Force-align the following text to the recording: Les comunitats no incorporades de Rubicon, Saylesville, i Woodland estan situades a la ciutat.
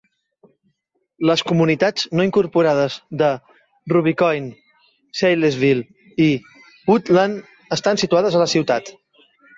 Les 1.31 1.43
comunitats 1.49 2.07
no 2.19 2.25
incorporades 2.27 2.95
de 3.19 3.29
Rubicon, 3.93 4.47
Saylesville, 5.21 5.85
i 6.27 6.31
Woodland 6.89 7.47
estan 7.79 8.03
situades 8.05 8.41
a 8.41 8.43
la 8.45 8.49
ciutat. 8.57 8.91